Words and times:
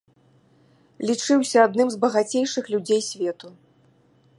Лічыўся 1.09 1.57
адным 1.67 1.87
з 1.97 2.01
багацейшых 2.07 2.63
людзей 2.77 3.01
свету. 3.11 3.47